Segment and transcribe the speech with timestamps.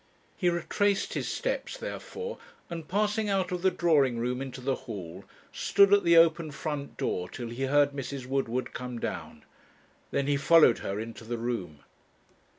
[0.35, 2.39] He retraced his steps, therefore,
[2.71, 6.97] and passing out of the drawing room into the hall, stood at the open front
[6.97, 8.25] door till he heard Mrs.
[8.25, 9.43] Woodward come down.
[10.09, 11.81] Then he followed her into the room.